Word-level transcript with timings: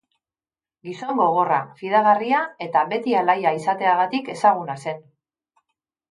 Gizon 0.87 1.17
gogorra, 1.23 1.59
fidagarria 1.81 2.39
eta 2.67 2.81
beti 2.93 3.13
alaia 3.19 3.51
izateagatik 3.59 4.31
ezaguna 4.37 4.79
zen. 4.85 5.05